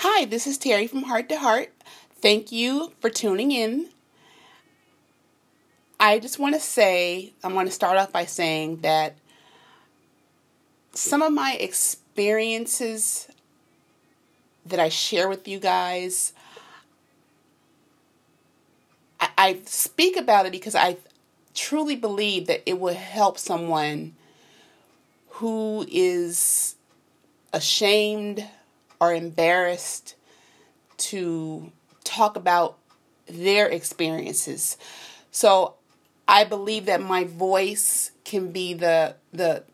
Hi, 0.00 0.26
this 0.26 0.46
is 0.46 0.58
Terry 0.58 0.86
from 0.86 1.04
Heart 1.04 1.30
to 1.30 1.38
Heart. 1.38 1.72
Thank 2.20 2.52
you 2.52 2.92
for 3.00 3.08
tuning 3.08 3.50
in. 3.50 3.88
I 5.98 6.18
just 6.18 6.38
want 6.38 6.54
to 6.54 6.60
say, 6.60 7.32
I 7.42 7.50
want 7.50 7.66
to 7.68 7.72
start 7.72 7.96
off 7.96 8.12
by 8.12 8.26
saying 8.26 8.80
that 8.82 9.16
some 10.92 11.22
of 11.22 11.32
my 11.32 11.56
experiences 11.58 13.28
that 14.66 14.78
I 14.78 14.90
share 14.90 15.30
with 15.30 15.48
you 15.48 15.58
guys, 15.58 16.34
I, 19.18 19.30
I 19.38 19.60
speak 19.64 20.18
about 20.18 20.44
it 20.44 20.52
because 20.52 20.74
I 20.74 20.98
truly 21.54 21.96
believe 21.96 22.48
that 22.48 22.68
it 22.68 22.78
will 22.78 22.94
help 22.94 23.38
someone 23.38 24.14
who 25.28 25.86
is 25.90 26.74
ashamed 27.54 28.46
or 29.00 29.14
embarrassed 29.14 30.14
to 30.96 31.72
talk 32.04 32.36
about 32.36 32.78
their 33.26 33.68
experiences. 33.68 34.76
So 35.30 35.74
I 36.28 36.44
believe 36.44 36.86
that 36.86 37.00
my 37.00 37.24
voice 37.24 38.12
can 38.24 38.50
be 38.50 38.74
the 38.74 39.16
the 39.32 39.64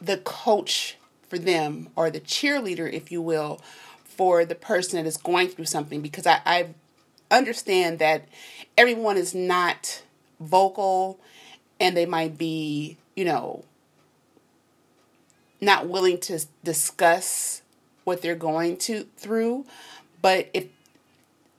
the 0.00 0.18
coach 0.18 0.96
for 1.28 1.38
them 1.38 1.88
or 1.96 2.10
the 2.10 2.20
cheerleader, 2.20 2.92
if 2.92 3.10
you 3.10 3.22
will, 3.22 3.60
for 4.04 4.44
the 4.44 4.54
person 4.54 4.98
that 4.98 5.08
is 5.08 5.16
going 5.16 5.48
through 5.48 5.64
something 5.64 6.00
because 6.00 6.26
I, 6.26 6.40
I 6.44 6.74
understand 7.30 7.98
that 7.98 8.28
everyone 8.76 9.16
is 9.16 9.34
not 9.34 10.02
vocal 10.38 11.18
and 11.80 11.96
they 11.96 12.06
might 12.06 12.38
be, 12.38 12.96
you 13.16 13.24
know, 13.24 13.64
not 15.60 15.88
willing 15.88 16.18
to 16.18 16.44
discuss 16.62 17.62
what 18.04 18.22
they're 18.22 18.34
going 18.34 18.76
to 18.76 19.06
through, 19.16 19.66
but 20.22 20.48
if 20.54 20.66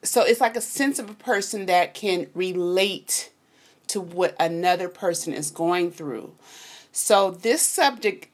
so 0.04 0.22
it's 0.22 0.42
like 0.42 0.56
a 0.56 0.62
sense 0.62 1.00
of 1.00 1.10
a 1.10 1.16
person 1.16 1.66
that 1.66 1.94
can 1.94 2.28
relate 2.36 3.32
to 3.88 4.00
what 4.00 4.36
another 4.40 4.88
person 4.88 5.34
is 5.34 5.50
going 5.50 5.92
through. 5.92 6.32
So 6.92 7.32
this 7.32 7.62
subject 7.62 8.28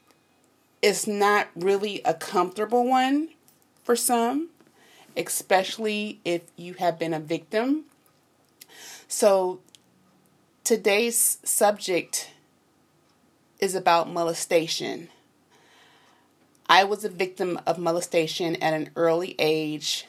is 0.82 1.06
not 1.06 1.48
really 1.54 2.02
a 2.04 2.14
comfortable 2.14 2.86
one 2.86 3.30
for 3.84 3.96
some, 3.96 4.50
especially 5.16 6.20
if 6.24 6.42
you 6.56 6.74
have 6.74 6.98
been 6.98 7.14
a 7.14 7.20
victim. 7.20 7.84
So 9.08 9.60
today's 10.64 11.38
subject 11.42 12.30
is 13.60 13.74
about 13.74 14.10
molestation. 14.10 15.08
I 16.72 16.84
was 16.84 17.04
a 17.04 17.10
victim 17.10 17.60
of 17.66 17.76
molestation 17.76 18.56
at 18.56 18.72
an 18.72 18.88
early 18.96 19.34
age. 19.38 20.06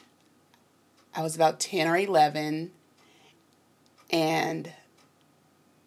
I 1.14 1.20
was 1.20 1.36
about 1.36 1.60
10 1.60 1.86
or 1.86 1.94
11, 1.94 2.70
and 4.10 4.72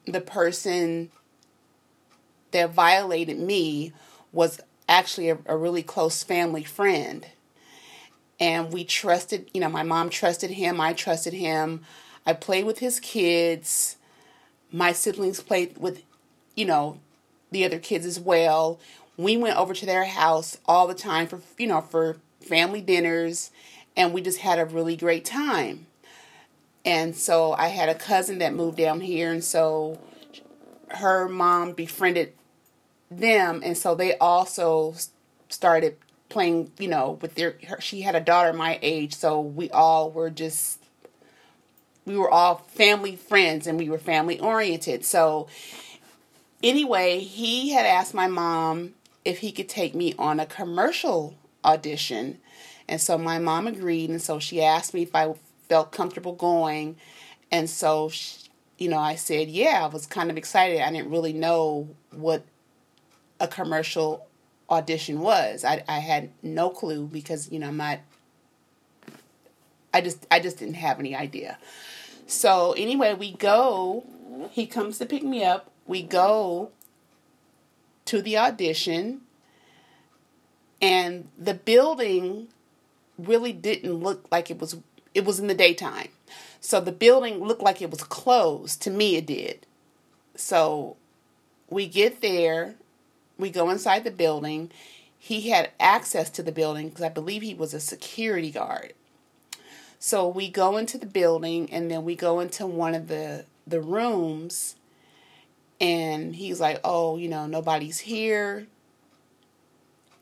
the 0.05 0.21
person 0.21 1.09
that 2.51 2.69
violated 2.69 3.39
me 3.39 3.91
was 4.31 4.61
actually 4.87 5.29
a, 5.29 5.39
a 5.47 5.57
really 5.57 5.81
close 5.81 6.21
family 6.21 6.63
friend. 6.63 7.25
And 8.39 8.71
we 8.71 8.83
trusted, 8.83 9.49
you 9.55 9.61
know, 9.61 9.69
my 9.69 9.81
mom 9.81 10.11
trusted 10.11 10.51
him, 10.51 10.79
I 10.79 10.93
trusted 10.93 11.33
him. 11.33 11.85
I 12.23 12.33
played 12.33 12.65
with 12.65 12.77
his 12.77 12.99
kids. 12.99 13.97
My 14.71 14.91
siblings 14.91 15.41
played 15.41 15.79
with, 15.79 16.03
you 16.53 16.65
know, 16.65 16.99
the 17.49 17.65
other 17.65 17.79
kids 17.79 18.05
as 18.05 18.19
well. 18.19 18.79
We 19.17 19.35
went 19.35 19.57
over 19.57 19.73
to 19.73 19.85
their 19.85 20.05
house 20.05 20.57
all 20.65 20.87
the 20.87 20.93
time 20.93 21.27
for, 21.27 21.41
you 21.57 21.67
know, 21.67 21.81
for 21.81 22.17
family 22.39 22.81
dinners, 22.81 23.51
and 23.95 24.13
we 24.13 24.21
just 24.21 24.39
had 24.39 24.59
a 24.59 24.65
really 24.65 24.95
great 24.95 25.25
time. 25.25 25.87
And 26.85 27.15
so 27.15 27.53
I 27.53 27.67
had 27.67 27.89
a 27.89 27.95
cousin 27.95 28.37
that 28.39 28.53
moved 28.53 28.77
down 28.77 29.01
here, 29.01 29.31
and 29.31 29.43
so 29.43 29.99
her 30.89 31.27
mom 31.27 31.73
befriended 31.73 32.33
them, 33.09 33.61
and 33.63 33.77
so 33.77 33.95
they 33.95 34.17
also 34.17 34.95
started 35.49 35.97
playing, 36.29 36.71
you 36.77 36.87
know, 36.87 37.17
with 37.21 37.35
their. 37.35 37.55
Her, 37.67 37.81
she 37.81 38.01
had 38.01 38.15
a 38.15 38.19
daughter 38.19 38.53
my 38.53 38.79
age, 38.81 39.15
so 39.15 39.39
we 39.41 39.69
all 39.71 40.11
were 40.11 40.29
just. 40.29 40.79
We 42.05 42.17
were 42.17 42.31
all 42.31 42.63
family 42.69 43.17
friends 43.17 43.67
and 43.67 43.77
we 43.77 43.89
were 43.89 43.97
family 43.97 44.39
oriented. 44.39 45.03
So, 45.03 45.47
anyway, 46.63 47.19
he 47.19 47.71
had 47.71 47.85
asked 47.85 48.13
my 48.13 48.27
mom 48.27 48.93
if 49.27 49.39
he 49.39 49.51
could 49.51 49.67
take 49.67 49.93
me 49.93 50.15
on 50.17 50.39
a 50.39 50.45
commercial 50.45 51.35
audition. 51.65 52.37
And 52.87 53.01
so 53.01 53.17
my 53.17 53.39
mom 53.39 53.67
agreed. 53.67 54.09
And 54.09 54.21
so 54.21 54.39
she 54.39 54.63
asked 54.63 54.93
me 54.93 55.01
if 55.01 55.13
I 55.13 55.33
felt 55.67 55.91
comfortable 55.91 56.31
going. 56.31 56.95
And 57.51 57.69
so, 57.69 58.07
she, 58.07 58.47
you 58.77 58.87
know, 58.87 58.99
I 58.99 59.15
said, 59.15 59.49
yeah, 59.49 59.83
I 59.83 59.87
was 59.87 60.05
kind 60.05 60.31
of 60.31 60.37
excited. 60.37 60.79
I 60.79 60.89
didn't 60.93 61.11
really 61.11 61.33
know 61.33 61.89
what 62.11 62.43
a 63.37 63.49
commercial 63.49 64.25
audition 64.69 65.19
was. 65.19 65.65
I, 65.65 65.83
I 65.89 65.99
had 65.99 66.29
no 66.41 66.69
clue 66.69 67.05
because, 67.05 67.51
you 67.51 67.59
know, 67.59 67.67
I'm 67.67 67.75
not, 67.75 67.99
I 69.93 69.99
just, 69.99 70.25
I 70.31 70.39
just 70.39 70.57
didn't 70.57 70.75
have 70.75 71.01
any 71.01 71.17
idea. 71.17 71.57
So 72.27 72.71
anyway, 72.77 73.13
we 73.13 73.33
go, 73.33 74.05
he 74.51 74.67
comes 74.67 74.99
to 74.99 75.05
pick 75.05 75.23
me 75.23 75.43
up. 75.43 75.69
We 75.85 76.01
go 76.01 76.71
to 78.07 78.21
the 78.21 78.37
audition 78.37 79.21
and 80.81 81.27
the 81.37 81.53
building 81.53 82.47
really 83.17 83.53
didn't 83.53 83.93
look 83.93 84.27
like 84.31 84.51
it 84.51 84.59
was 84.59 84.77
it 85.13 85.25
was 85.25 85.39
in 85.39 85.47
the 85.47 85.55
daytime. 85.55 86.09
So 86.61 86.79
the 86.79 86.91
building 86.91 87.39
looked 87.43 87.61
like 87.61 87.81
it 87.81 87.89
was 87.89 88.03
closed. 88.03 88.81
To 88.83 88.91
me, 88.91 89.15
it 89.15 89.25
did. 89.25 89.65
So 90.35 90.97
we 91.69 91.87
get 91.87 92.21
there, 92.21 92.75
we 93.37 93.49
go 93.49 93.69
inside 93.69 94.03
the 94.03 94.11
building. 94.11 94.71
He 95.17 95.49
had 95.49 95.71
access 95.79 96.29
to 96.31 96.43
the 96.43 96.51
building 96.51 96.89
because 96.89 97.03
I 97.03 97.09
believe 97.09 97.41
he 97.41 97.53
was 97.53 97.73
a 97.73 97.79
security 97.79 98.51
guard. 98.51 98.93
So 99.99 100.27
we 100.27 100.49
go 100.49 100.77
into 100.77 100.97
the 100.97 101.07
building 101.07 101.71
and 101.71 101.89
then 101.89 102.03
we 102.03 102.15
go 102.15 102.39
into 102.39 102.67
one 102.67 102.93
of 102.93 103.07
the 103.07 103.45
the 103.65 103.81
rooms 103.81 104.76
and 105.79 106.35
he's 106.35 106.59
like, 106.59 106.79
"Oh, 106.83 107.17
you 107.17 107.29
know, 107.29 107.47
nobody's 107.47 107.99
here." 107.99 108.67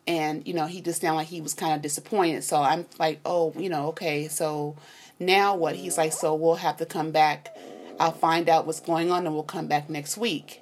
And 0.07 0.47
you 0.47 0.53
know, 0.53 0.67
he 0.67 0.81
just 0.81 1.01
sounded 1.01 1.17
like 1.17 1.27
he 1.27 1.41
was 1.41 1.53
kind 1.53 1.73
of 1.73 1.81
disappointed. 1.81 2.43
So 2.43 2.57
I'm 2.57 2.85
like, 2.99 3.19
"Oh, 3.25 3.53
you 3.57 3.69
know, 3.69 3.87
okay. 3.87 4.27
So 4.27 4.75
now 5.19 5.55
what? 5.55 5.75
He's 5.75 5.97
like, 5.97 6.13
so 6.13 6.35
we'll 6.35 6.55
have 6.55 6.77
to 6.77 6.85
come 6.85 7.11
back. 7.11 7.55
I'll 7.99 8.11
find 8.11 8.49
out 8.49 8.65
what's 8.65 8.79
going 8.79 9.11
on 9.11 9.25
and 9.25 9.33
we'll 9.33 9.43
come 9.43 9.67
back 9.67 9.89
next 9.89 10.17
week. 10.17 10.61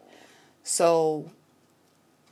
So 0.63 1.31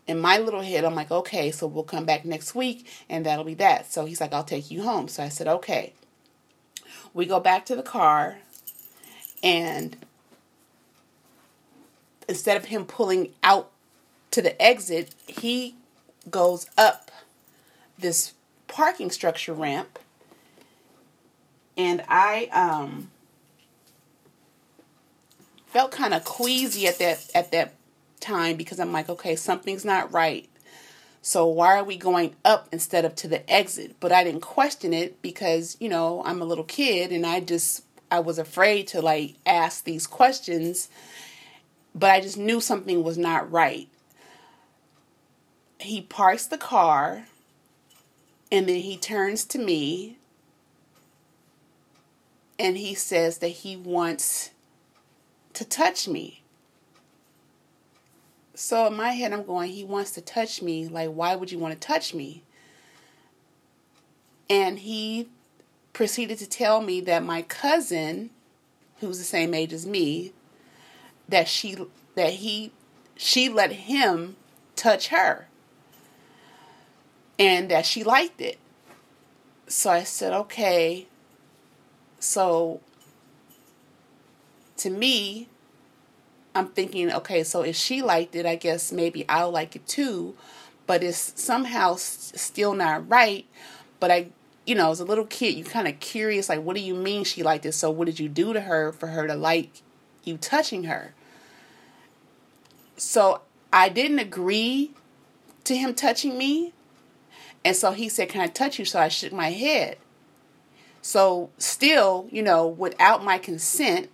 in 0.08 0.20
my 0.20 0.38
little 0.38 0.62
head, 0.62 0.86
I'm 0.86 0.96
like, 0.96 1.12
okay, 1.12 1.52
so 1.52 1.68
we'll 1.68 1.84
come 1.84 2.06
back 2.06 2.26
next 2.26 2.54
week 2.54 2.88
and 3.10 3.26
that'll 3.26 3.46
be 3.46 3.56
that. 3.56 3.92
So 3.92 4.06
he's 4.06 4.22
like, 4.22 4.34
I'll 4.34 4.44
take 4.44 4.70
you 4.70 4.84
home. 4.84 5.08
So 5.08 5.24
I 5.24 5.30
said, 5.30 5.48
okay. 5.48 5.94
We 7.14 7.26
go 7.26 7.40
back 7.40 7.66
to 7.66 7.76
the 7.76 7.84
car 7.84 8.38
and 9.44 9.98
instead 12.32 12.56
of 12.56 12.66
him 12.66 12.86
pulling 12.86 13.34
out 13.44 13.70
to 14.32 14.42
the 14.42 14.60
exit, 14.62 15.14
he 15.28 15.76
goes 16.30 16.66
up 16.78 17.12
this 18.00 18.34
parking 18.68 19.12
structure 19.12 19.54
ramp 19.54 20.00
and 21.78 22.02
I 22.08 22.46
um, 22.54 23.12
felt 25.68 25.92
kind 25.92 26.14
of 26.14 26.24
queasy 26.24 26.88
at 26.88 27.00
that 27.00 27.30
at 27.36 27.52
that 27.52 27.74
time 28.22 28.56
because 28.56 28.80
I'm 28.80 28.94
like, 28.94 29.10
okay, 29.10 29.36
something's 29.36 29.84
not 29.84 30.14
right. 30.14 30.48
So 31.22 31.46
why 31.46 31.78
are 31.78 31.84
we 31.84 31.98
going 31.98 32.36
up 32.46 32.70
instead 32.72 33.04
of 33.04 33.14
to 33.16 33.28
the 33.28 33.48
exit? 33.52 33.98
But 34.00 34.14
I 34.14 34.24
didn't 34.24 34.42
question 34.42 34.94
it 34.94 35.22
because, 35.22 35.76
you 35.80 35.90
know, 35.90 36.24
I'm 36.26 36.42
a 36.42 36.46
little 36.46 36.64
kid 36.64 37.12
and 37.12 37.26
I 37.26 37.42
just 37.42 37.84
I 38.10 38.20
was 38.20 38.38
afraid 38.38 38.88
to 38.88 39.02
like 39.02 39.36
ask 39.46 39.84
these 39.84 40.08
questions, 40.08 40.90
but 41.94 42.10
I 42.10 42.22
just 42.22 42.38
knew 42.38 42.62
something 42.62 43.04
was 43.04 43.18
not 43.18 43.52
right. 43.52 43.88
He 45.80 46.02
parks 46.02 46.46
the 46.46 46.58
car 46.58 47.26
and 48.52 48.68
then 48.68 48.82
he 48.82 48.98
turns 48.98 49.46
to 49.46 49.60
me 49.60 50.18
and 52.60 52.78
he 52.78 52.94
says 52.94 53.40
that 53.40 53.48
he 53.48 53.76
wants 53.76 54.52
to 55.54 55.66
touch 55.66 56.08
me. 56.08 56.44
So 58.54 58.86
in 58.86 58.96
my 58.96 59.14
head, 59.14 59.34
I'm 59.34 59.44
going, 59.44 59.72
he 59.72 59.84
wants 59.84 60.12
to 60.12 60.22
touch 60.22 60.62
me. 60.62 60.88
Like, 60.88 61.10
why 61.10 61.36
would 61.36 61.52
you 61.52 61.58
want 61.58 61.74
to 61.74 61.88
touch 61.88 62.14
me? 62.14 62.44
And 64.50 64.80
he 64.80 65.30
proceeded 65.94 66.38
to 66.38 66.48
tell 66.48 66.82
me 66.82 67.02
that 67.02 67.24
my 67.24 67.42
cousin, 67.42 68.30
who's 69.00 69.18
the 69.18 69.24
same 69.24 69.54
age 69.56 69.74
as 69.74 69.88
me, 69.88 70.34
that 71.30 71.48
she 71.48 71.78
that 72.16 72.34
he 72.34 72.72
she 73.16 73.50
let 73.50 73.72
him 73.72 74.36
touch 74.76 75.08
her 75.10 75.48
and 77.42 77.70
that 77.70 77.86
she 77.86 78.04
liked 78.04 78.40
it. 78.40 78.60
so 79.68 79.90
I 79.90 80.04
said, 80.04 80.32
okay. 80.34 81.08
So 82.20 82.82
to 84.78 84.90
me, 84.92 85.48
I'm 86.54 86.68
thinking, 86.68 87.12
okay, 87.12 87.44
so 87.44 87.62
if 87.64 87.76
she 87.76 88.02
liked 88.04 88.36
it, 88.36 88.46
I 88.46 88.56
guess 88.56 88.92
maybe 88.92 89.28
I'll 89.28 89.50
like 89.50 89.76
it 89.76 89.88
too. 89.88 90.36
But 90.86 91.04
it's 91.04 91.40
somehow 91.42 91.96
still 91.96 92.74
not 92.74 93.10
right. 93.10 93.48
But 94.00 94.12
I, 94.12 94.28
you 94.66 94.76
know, 94.76 94.92
as 94.92 95.00
a 95.00 95.06
little 95.06 95.26
kid, 95.26 95.56
you 95.56 95.64
kind 95.64 95.88
of 95.88 96.00
curious, 96.00 96.50
like, 96.50 96.62
what 96.62 96.76
do 96.76 96.82
you 96.82 96.94
mean 96.94 97.24
she 97.24 97.42
liked 97.42 97.66
it? 97.66 97.72
So 97.72 97.90
what 97.90 98.06
did 98.06 98.20
you 98.20 98.30
do 98.30 98.54
to 98.54 98.62
her 98.62 98.92
for 98.92 99.08
her 99.08 99.26
to 99.26 99.36
like 99.36 99.82
you 100.24 100.38
touching 100.38 100.86
her? 100.86 101.14
So 102.98 103.42
I 103.74 103.90
didn't 103.90 104.20
agree 104.20 104.92
to 105.64 105.76
him 105.76 105.94
touching 105.94 106.38
me. 106.38 106.74
And 107.64 107.76
so 107.76 107.92
he 107.92 108.10
said, 108.10 108.30
Can 108.30 108.42
I 108.42 108.48
touch 108.48 108.80
you? 108.80 108.86
So 108.86 109.00
I 109.00 109.08
shook 109.08 109.34
my 109.34 109.52
head. 109.52 109.98
So, 111.02 111.50
still, 111.58 112.28
you 112.32 112.44
know, 112.44 112.68
without 112.68 113.24
my 113.24 113.40
consent, 113.40 114.10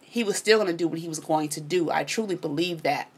he 0.00 0.24
was 0.24 0.36
still 0.36 0.58
going 0.58 0.70
to 0.70 0.76
do 0.76 0.88
what 0.88 0.98
he 0.98 1.08
was 1.08 1.20
going 1.20 1.48
to 1.50 1.60
do. 1.60 1.90
I 1.90 2.02
truly 2.02 2.34
believe 2.34 2.82
that, 2.82 3.08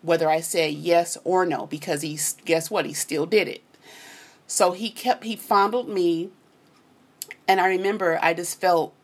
whether 0.00 0.30
I 0.30 0.40
said 0.40 0.72
yes 0.72 1.18
or 1.22 1.44
no, 1.44 1.66
because 1.66 2.00
he, 2.02 2.18
guess 2.46 2.70
what? 2.70 2.86
He 2.86 2.94
still 2.94 3.26
did 3.26 3.48
it. 3.48 3.62
So 4.46 4.72
he 4.72 4.90
kept, 4.90 5.24
he 5.24 5.36
fondled 5.36 5.88
me. 5.88 6.30
And 7.46 7.60
I 7.60 7.68
remember 7.68 8.18
I 8.22 8.32
just 8.32 8.60
felt 8.60 8.94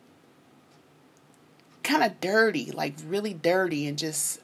kind 1.87 2.03
of 2.03 2.19
dirty, 2.19 2.71
like 2.71 2.95
really 3.07 3.33
dirty, 3.33 3.87
and 3.87 3.97
just, 3.97 4.41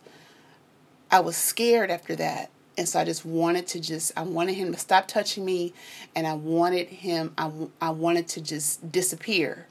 I 1.11 1.19
was 1.19 1.35
scared 1.35 1.91
after 1.91 2.15
that. 2.15 2.49
And 2.77 2.87
so 2.87 2.99
I 2.99 3.05
just 3.05 3.25
wanted 3.25 3.67
to 3.67 3.79
just 3.79 4.11
I 4.17 4.23
wanted 4.23 4.53
him 4.53 4.71
to 4.71 4.79
stop 4.79 5.07
touching 5.07 5.45
me 5.45 5.73
and 6.15 6.25
I 6.25 6.33
wanted 6.33 6.87
him 6.87 7.31
I, 7.37 7.51
I 7.79 7.91
wanted 7.91 8.27
to 8.29 8.41
just 8.41 8.91
disappear. 8.91 9.67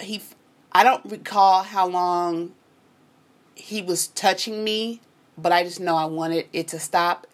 He 0.00 0.20
I 0.72 0.82
don't 0.82 1.04
recall 1.04 1.62
how 1.62 1.86
long 1.86 2.54
he 3.54 3.82
was 3.82 4.08
touching 4.08 4.64
me 4.64 5.00
but 5.38 5.52
I 5.52 5.62
just 5.62 5.78
know 5.78 5.94
I 5.94 6.06
wanted 6.06 6.48
it 6.52 6.66
to 6.68 6.80
stop. 6.80 7.28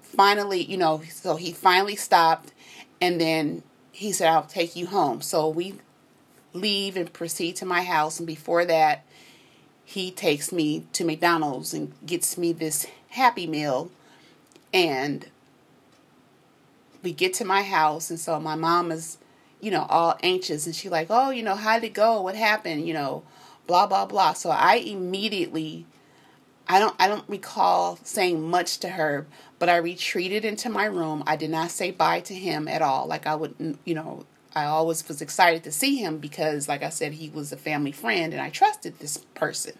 Finally 0.00 0.62
you 0.62 0.76
know 0.76 1.02
so 1.10 1.34
he 1.34 1.50
finally 1.50 1.96
stopped 1.96 2.52
and 3.00 3.20
then 3.20 3.64
he 3.90 4.12
said 4.12 4.28
I'll 4.28 4.44
take 4.44 4.76
you 4.76 4.86
home. 4.86 5.22
So 5.22 5.48
we 5.48 5.74
leave 6.52 6.96
and 6.96 7.12
proceed 7.12 7.56
to 7.56 7.66
my 7.66 7.82
house 7.82 8.18
and 8.18 8.26
before 8.26 8.64
that 8.64 9.04
he 9.88 10.10
takes 10.10 10.52
me 10.52 10.84
to 10.92 11.02
McDonald's 11.02 11.72
and 11.72 11.94
gets 12.04 12.36
me 12.36 12.52
this 12.52 12.86
Happy 13.08 13.46
Meal. 13.46 13.90
And 14.70 15.26
we 17.02 17.10
get 17.10 17.32
to 17.34 17.44
my 17.46 17.62
house, 17.62 18.10
and 18.10 18.20
so 18.20 18.38
my 18.38 18.54
mom 18.54 18.92
is, 18.92 19.16
you 19.62 19.70
know, 19.70 19.86
all 19.88 20.18
anxious, 20.22 20.66
and 20.66 20.74
she 20.74 20.90
like, 20.90 21.06
oh, 21.08 21.30
you 21.30 21.42
know, 21.42 21.54
how 21.54 21.78
did 21.78 21.86
it 21.86 21.94
go? 21.94 22.20
What 22.20 22.34
happened? 22.34 22.86
You 22.86 22.92
know, 22.92 23.22
blah 23.66 23.86
blah 23.86 24.04
blah. 24.04 24.34
So 24.34 24.50
I 24.50 24.74
immediately, 24.74 25.86
I 26.68 26.78
don't, 26.78 26.94
I 26.98 27.08
don't 27.08 27.26
recall 27.26 27.98
saying 28.04 28.42
much 28.42 28.76
to 28.80 28.90
her, 28.90 29.26
but 29.58 29.70
I 29.70 29.78
retreated 29.78 30.44
into 30.44 30.68
my 30.68 30.84
room. 30.84 31.24
I 31.26 31.36
did 31.36 31.48
not 31.48 31.70
say 31.70 31.92
bye 31.92 32.20
to 32.20 32.34
him 32.34 32.68
at 32.68 32.82
all, 32.82 33.06
like 33.06 33.26
I 33.26 33.34
would, 33.34 33.78
you 33.86 33.94
know, 33.94 34.26
I 34.54 34.64
always 34.64 35.06
was 35.06 35.20
excited 35.20 35.64
to 35.64 35.72
see 35.72 35.96
him 35.96 36.18
because, 36.18 36.68
like 36.68 36.82
I 36.82 36.88
said, 36.88 37.14
he 37.14 37.28
was 37.28 37.52
a 37.52 37.56
family 37.56 37.92
friend 37.92 38.32
and 38.32 38.42
I 38.42 38.50
trusted 38.50 38.98
this 38.98 39.18
person. 39.34 39.74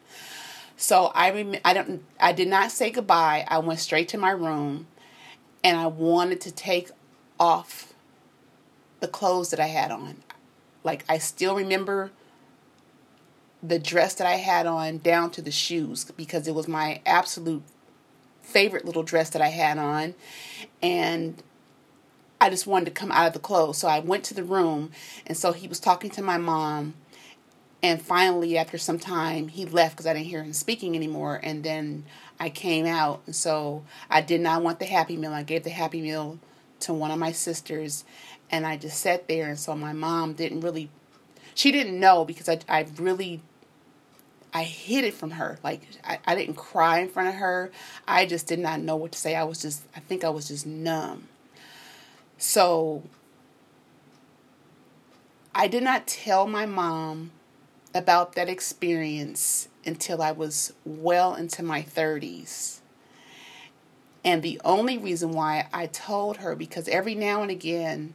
So 0.77 1.07
I 1.15 1.31
rem- 1.33 1.61
I 1.65 1.75
don't 1.75 2.05
I 2.21 2.33
did 2.33 2.49
not 2.49 2.71
say 2.71 2.91
goodbye. 2.91 3.45
I 3.49 3.59
went 3.59 3.81
straight 3.81 4.09
to 4.11 4.19
my 4.19 4.31
room, 4.31 4.87
and 5.65 5.77
I 5.77 5.89
wanted 5.89 6.41
to 6.43 6.53
take 6.53 6.91
off 7.39 7.93
the 9.01 9.09
clothes 9.09 9.51
that 9.51 9.59
I 9.59 9.67
had 9.67 9.91
on. 9.91 10.23
Like 10.85 11.05
I 11.09 11.19
still 11.19 11.57
remember 11.57 12.13
the 13.61 13.81
dress 13.81 14.15
that 14.15 14.27
I 14.27 14.37
had 14.37 14.67
on 14.67 14.99
down 14.99 15.31
to 15.33 15.43
the 15.43 15.51
shoes 15.51 16.05
because 16.05 16.47
it 16.47 16.55
was 16.55 16.69
my 16.69 17.01
absolute 17.05 17.65
favorite 18.41 18.85
little 18.85 19.03
dress 19.03 19.31
that 19.31 19.43
I 19.43 19.49
had 19.49 19.79
on, 19.79 20.15
and 20.81 21.43
I 22.41 22.51
just 22.51 22.67
wanted 22.67 22.87
to 22.87 22.91
come 22.93 23.11
out 23.11 23.27
of 23.27 23.33
the 23.33 23.39
clothes. 23.39 23.79
So 23.79 23.89
I 23.89 23.99
went 24.01 24.25
to 24.25 24.35
the 24.35 24.45
room, 24.45 24.93
and 25.27 25.37
so 25.37 25.53
he 25.53 25.67
was 25.69 25.81
talking 25.81 26.11
to 26.11 26.23
my 26.23 26.39
mom. 26.39 26.95
And 27.83 28.03
finally, 28.03 28.59
after 28.59 28.77
some 28.77 28.99
time, 28.99 29.49
he 29.49 29.65
left 29.65 29.97
because 29.97 30.07
I 30.07 30.13
didn't 30.13 30.27
hear 30.27 30.43
him 30.43 30.53
speaking 30.53 30.97
anymore. 30.97 31.41
And 31.43 31.63
then 31.63 32.05
I 32.41 32.51
came 32.51 32.87
out. 32.87 33.23
And 33.27 33.37
so 33.37 33.85
I 34.11 34.21
did 34.21 34.41
not 34.41 34.63
want 34.63 34.81
the 34.81 34.85
Happy 34.85 35.17
Meal. 35.17 35.33
I 35.33 35.45
gave 35.45 35.63
the 35.63 35.71
Happy 35.71 36.01
Meal 36.01 36.39
to 36.81 36.93
one 36.93 37.13
of 37.13 37.19
my 37.19 37.31
sisters. 37.31 38.05
And 38.51 38.67
I 38.67 38.77
just 38.77 39.01
sat 39.01 39.29
there. 39.29 39.49
And 39.49 39.59
so 39.59 39.77
my 39.77 39.93
mom 39.93 40.33
didn't 40.33 40.61
really, 40.63 40.91
she 41.55 41.71
didn't 41.71 42.01
know 42.01 42.25
because 42.25 42.49
I, 42.49 42.59
I 42.69 42.85
really, 42.97 43.43
I 44.53 44.65
hid 44.65 45.05
it 45.05 45.15
from 45.15 45.33
her. 45.33 45.61
Like, 45.63 45.83
I, 46.03 46.19
I 46.27 46.35
didn't 46.35 46.57
cry 46.57 46.99
in 46.99 47.09
front 47.09 47.29
of 47.29 47.37
her. 47.37 47.71
I 48.09 48.27
just 48.27 48.49
did 48.49 48.59
not 48.59 48.81
know 48.81 48.97
what 48.97 49.13
to 49.13 49.19
say. 49.19 49.37
I 49.37 49.45
was 49.45 49.63
just, 49.63 49.85
I 49.95 50.01
think 50.01 50.25
I 50.25 50.31
was 50.31 50.49
just 50.49 50.67
numb. 50.67 51.28
So 52.39 53.03
I 55.55 55.67
did 55.67 55.83
not 55.83 56.07
tell 56.07 56.47
my 56.47 56.67
mom 56.67 57.33
about 57.93 58.35
that 58.35 58.49
experience 58.49 59.69
until 59.85 60.23
I 60.23 60.31
was 60.31 60.73
well 60.85 61.35
into 61.35 61.65
my 61.65 61.83
30s. 61.83 62.81
And 64.25 64.43
the 64.43 64.61
only 64.65 64.97
reason 64.97 65.33
why 65.33 65.69
I 65.73 65.87
told 65.87 66.39
her 66.39 66.55
because 66.55 66.87
every 66.89 67.15
now 67.15 67.43
and 67.43 67.51
again 67.51 68.15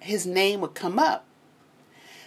his 0.00 0.26
name 0.26 0.60
would 0.60 0.74
come 0.74 0.98
up. 0.98 1.24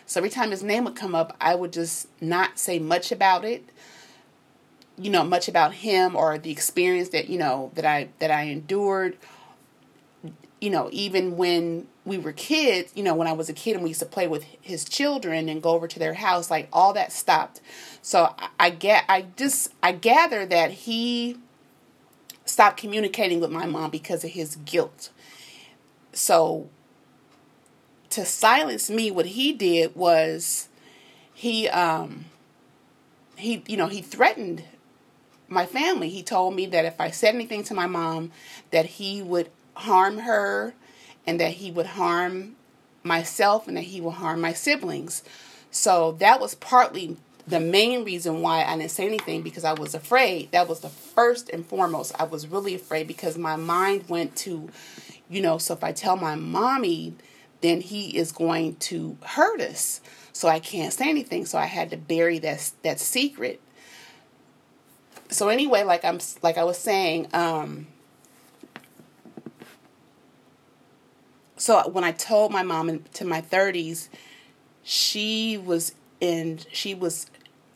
So 0.07 0.19
every 0.19 0.29
time 0.29 0.51
his 0.51 0.63
name 0.63 0.85
would 0.85 0.95
come 0.95 1.13
up, 1.13 1.35
I 1.39 1.53
would 1.53 1.73
just 1.73 2.07
not 2.21 2.57
say 2.57 2.79
much 2.79 3.11
about 3.11 3.45
it. 3.45 3.69
You 4.97 5.11
know, 5.11 5.23
much 5.23 5.47
about 5.47 5.75
him 5.75 6.15
or 6.15 6.39
the 6.39 6.49
experience 6.49 7.09
that, 7.09 7.29
you 7.29 7.37
know, 7.37 7.71
that 7.75 7.85
I 7.85 8.07
that 8.17 8.31
I 8.31 8.43
endured 8.43 9.17
you 10.59 10.69
know, 10.69 10.89
even 10.91 11.37
when 11.37 11.87
we 12.05 12.17
were 12.17 12.31
kids, 12.31 12.91
you 12.95 13.03
know, 13.03 13.13
when 13.13 13.27
I 13.27 13.33
was 13.33 13.49
a 13.49 13.53
kid 13.53 13.75
and 13.75 13.83
we 13.83 13.89
used 13.89 13.99
to 13.99 14.05
play 14.05 14.27
with 14.27 14.43
his 14.61 14.85
children 14.85 15.49
and 15.49 15.61
go 15.61 15.71
over 15.71 15.87
to 15.87 15.99
their 15.99 16.15
house, 16.15 16.49
like 16.49 16.67
all 16.73 16.93
that 16.93 17.11
stopped. 17.11 17.61
So 18.01 18.33
I, 18.39 18.49
I 18.59 18.69
get, 18.71 19.03
I 19.07 19.25
just, 19.35 19.71
I 19.83 19.91
gather 19.91 20.45
that 20.45 20.71
he 20.71 21.37
stopped 22.45 22.77
communicating 22.77 23.39
with 23.39 23.51
my 23.51 23.65
mom 23.65 23.91
because 23.91 24.23
of 24.23 24.31
his 24.31 24.55
guilt. 24.55 25.11
So 26.13 26.69
to 28.09 28.25
silence 28.25 28.89
me, 28.89 29.11
what 29.11 29.27
he 29.27 29.53
did 29.53 29.95
was 29.95 30.69
he, 31.33 31.69
um, 31.69 32.25
he, 33.35 33.63
you 33.67 33.77
know, 33.77 33.87
he 33.87 34.01
threatened 34.01 34.63
my 35.47 35.65
family. 35.65 36.09
He 36.09 36.23
told 36.23 36.55
me 36.55 36.65
that 36.67 36.85
if 36.85 36.99
I 36.99 37.11
said 37.11 37.35
anything 37.35 37.63
to 37.65 37.73
my 37.73 37.85
mom, 37.85 38.31
that 38.71 38.85
he 38.85 39.21
would 39.21 39.49
harm 39.79 40.19
her 40.19 40.73
and 41.25 41.39
that 41.39 41.53
he 41.53 41.71
would 41.71 41.85
harm 41.85 42.55
myself 43.03 43.67
and 43.67 43.77
that 43.77 43.83
he 43.83 44.01
would 44.01 44.15
harm 44.15 44.41
my 44.41 44.53
siblings. 44.53 45.23
So 45.71 46.13
that 46.13 46.39
was 46.39 46.55
partly 46.55 47.17
the 47.47 47.59
main 47.59 48.03
reason 48.03 48.41
why 48.41 48.63
I 48.63 48.77
didn't 48.77 48.91
say 48.91 49.05
anything 49.05 49.41
because 49.41 49.63
I 49.63 49.73
was 49.73 49.95
afraid. 49.95 50.51
That 50.51 50.67
was 50.67 50.81
the 50.81 50.89
first 50.89 51.49
and 51.49 51.65
foremost. 51.65 52.13
I 52.19 52.25
was 52.25 52.47
really 52.47 52.75
afraid 52.75 53.07
because 53.07 53.37
my 53.37 53.55
mind 53.55 54.09
went 54.09 54.35
to, 54.37 54.69
you 55.29 55.41
know, 55.41 55.57
so 55.57 55.73
if 55.73 55.83
I 55.83 55.93
tell 55.93 56.17
my 56.17 56.35
mommy, 56.35 57.15
then 57.61 57.81
he 57.81 58.17
is 58.17 58.31
going 58.31 58.75
to 58.75 59.17
hurt 59.23 59.61
us. 59.61 60.01
So 60.33 60.47
I 60.47 60.59
can't 60.59 60.93
say 60.93 61.09
anything. 61.09 61.45
So 61.45 61.57
I 61.57 61.65
had 61.65 61.89
to 61.91 61.97
bury 61.97 62.37
that 62.39 62.71
that 62.83 62.99
secret. 62.99 63.61
So 65.29 65.49
anyway, 65.49 65.83
like 65.83 66.05
I'm 66.05 66.19
like 66.43 66.57
I 66.57 66.63
was 66.63 66.77
saying, 66.77 67.27
um, 67.33 67.87
so 71.57 71.89
when 71.89 72.03
I 72.03 72.11
told 72.11 72.51
my 72.51 72.63
mom 72.63 72.89
into 72.89 73.25
my 73.25 73.41
30s, 73.41 74.09
she 74.83 75.57
was 75.57 75.93
in 76.19 76.59
she 76.71 76.93
was 76.93 77.29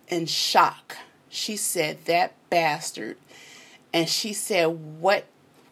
in 0.07 0.25
shock. 0.25 0.97
She 1.29 1.55
said 1.57 2.05
that 2.05 2.33
bastard, 2.49 3.17
and 3.93 4.07
she 4.07 4.33
said 4.33 4.65
what 4.99 5.25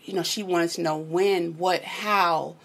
you 0.04 0.13
know. 0.13 0.24
She 0.24 0.44
wanted 0.44 0.72
to 0.72 0.82
know 0.82 0.98
when, 0.98 1.58
what, 1.58 1.84
how, 1.84 2.56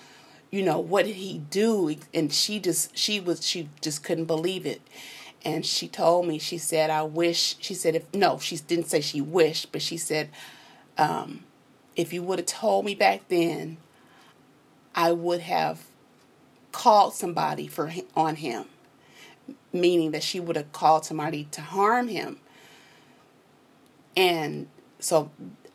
you 0.50 0.62
know, 0.62 0.78
what 0.78 1.04
did 1.04 1.16
he 1.16 1.38
do? 1.50 1.94
And 2.12 2.32
she 2.32 2.58
just 2.58 2.96
she 2.96 3.20
was 3.20 3.46
she 3.46 3.68
just 3.80 4.02
couldn't 4.02 4.26
believe 4.26 4.66
it. 4.66 4.80
And 5.44 5.66
she 5.66 5.88
told 5.88 6.26
me, 6.26 6.38
she 6.38 6.56
said, 6.56 6.88
I 6.88 7.02
wish, 7.02 7.56
she 7.60 7.74
said, 7.74 7.94
if, 7.94 8.14
no, 8.14 8.38
she 8.38 8.56
didn't 8.56 8.86
say 8.86 9.02
she 9.02 9.20
wished, 9.20 9.72
but 9.72 9.82
she 9.82 9.98
said, 9.98 10.30
um, 10.96 11.44
if 11.96 12.14
you 12.14 12.22
would 12.22 12.38
have 12.38 12.46
told 12.46 12.86
me 12.86 12.94
back 12.94 13.28
then, 13.28 13.76
I 14.94 15.12
would 15.12 15.40
have 15.40 15.84
called 16.72 17.14
somebody 17.14 17.66
for 17.66 17.92
on 18.16 18.36
him, 18.36 18.66
meaning 19.72 20.10
that 20.12 20.22
she 20.22 20.40
would 20.40 20.56
have 20.56 20.72
called 20.72 21.04
somebody 21.04 21.44
to 21.52 21.60
harm 21.60 22.08
him. 22.08 22.38
And 24.16 24.68
so 24.98 25.30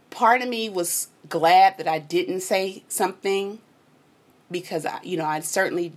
part 0.10 0.42
of 0.42 0.50
me 0.50 0.70
was 0.70 1.10
glad 1.28 1.78
that 1.78 1.88
I 1.88 2.00
didn't 2.00 2.42
say 2.42 2.84
something 2.88 3.60
because 4.50 4.86
I, 4.86 5.00
you 5.04 5.18
know, 5.18 5.26
I 5.26 5.40
certainly 5.42 5.94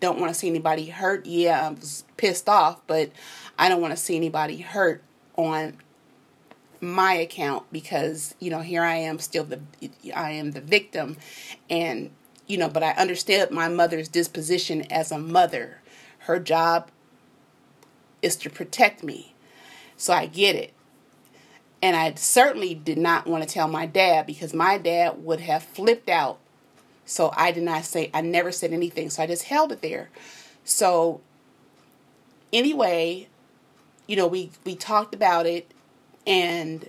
don't 0.00 0.18
want 0.18 0.32
to 0.32 0.38
see 0.38 0.48
anybody 0.48 0.86
hurt. 0.86 1.26
Yeah, 1.26 1.68
I 1.68 1.70
was 1.70 2.04
pissed 2.16 2.48
off, 2.48 2.80
but 2.86 3.10
I 3.58 3.68
don't 3.68 3.80
want 3.80 3.92
to 3.92 3.96
see 3.96 4.16
anybody 4.16 4.58
hurt 4.58 5.02
on 5.36 5.78
my 6.80 7.12
account 7.14 7.64
because 7.70 8.34
you 8.40 8.50
know 8.50 8.58
here 8.58 8.82
I 8.82 8.96
am 8.96 9.20
still 9.20 9.44
the 9.44 9.60
I 10.14 10.32
am 10.32 10.50
the 10.50 10.60
victim 10.60 11.16
and 11.70 12.10
you 12.46 12.58
know 12.58 12.68
but 12.68 12.82
I 12.82 12.92
understood 12.92 13.50
my 13.50 13.68
mother's 13.68 14.08
disposition 14.08 14.82
as 14.90 15.10
a 15.12 15.18
mother. 15.18 15.78
Her 16.20 16.38
job 16.38 16.90
is 18.20 18.36
to 18.36 18.50
protect 18.50 19.02
me. 19.02 19.34
So 19.96 20.12
I 20.12 20.26
get 20.26 20.54
it. 20.54 20.72
And 21.82 21.96
I 21.96 22.14
certainly 22.14 22.74
did 22.74 22.98
not 22.98 23.26
want 23.26 23.42
to 23.42 23.48
tell 23.48 23.66
my 23.66 23.86
dad 23.86 24.26
because 24.26 24.54
my 24.54 24.78
dad 24.78 25.24
would 25.24 25.40
have 25.40 25.64
flipped 25.64 26.08
out. 26.08 26.38
So 27.04 27.32
I 27.36 27.50
did 27.50 27.64
not 27.64 27.84
say 27.84 28.10
I 28.14 28.20
never 28.20 28.52
said 28.52 28.72
anything. 28.72 29.10
So 29.10 29.22
I 29.22 29.26
just 29.26 29.44
held 29.44 29.72
it 29.72 29.82
there. 29.82 30.10
So 30.64 31.20
anyway 32.52 33.28
you 34.06 34.16
know 34.16 34.26
we 34.26 34.50
we 34.64 34.74
talked 34.74 35.14
about 35.14 35.46
it 35.46 35.70
and 36.26 36.88